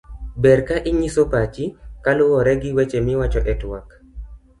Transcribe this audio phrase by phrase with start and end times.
[0.41, 1.65] ber ka inyiso pachi
[2.03, 3.87] kaluwore gi weche miwacho e twak